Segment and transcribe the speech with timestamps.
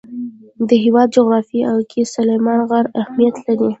[0.67, 3.69] د هېواد جغرافیه کې سلیمان غر اهمیت لري.